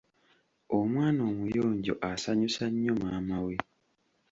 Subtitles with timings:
[0.77, 3.55] Omwana omuyonjo asanyusa nnyo maama we.